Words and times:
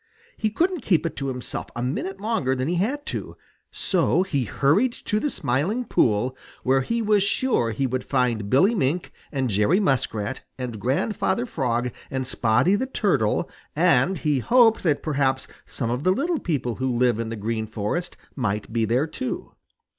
He 0.35 0.49
couldn't 0.49 0.79
keep 0.79 1.05
it 1.05 1.15
to 1.17 1.27
himself 1.27 1.67
a 1.75 1.83
minute 1.83 2.19
longer 2.19 2.55
than 2.55 2.67
he 2.67 2.73
had 2.77 3.05
to. 3.05 3.37
So 3.71 4.23
he 4.23 4.45
hurried 4.45 4.93
to 4.93 5.19
the 5.19 5.29
Smiling 5.29 5.85
Pool, 5.85 6.35
where 6.63 6.81
he 6.81 7.03
was 7.03 7.21
sure 7.21 7.69
he 7.69 7.85
would 7.85 8.03
find 8.03 8.49
Billy 8.49 8.73
Mink 8.73 9.11
and 9.31 9.47
Jerry 9.47 9.79
Muskrat 9.79 10.41
and 10.57 10.79
Grandfather 10.81 11.45
Frog 11.45 11.91
and 12.09 12.25
Spotty 12.25 12.73
the 12.75 12.87
Turtle, 12.87 13.47
and 13.75 14.17
he 14.17 14.39
hoped 14.39 14.81
that 14.81 15.03
perhaps 15.03 15.47
some 15.67 15.91
of 15.91 16.03
the 16.03 16.11
little 16.11 16.39
people 16.39 16.73
who 16.77 16.97
live 16.97 17.19
in 17.19 17.29
the 17.29 17.35
Green 17.35 17.67
Forest 17.67 18.17
might 18.35 18.73
be 18.73 18.85
there 18.85 19.05
too. 19.05 19.51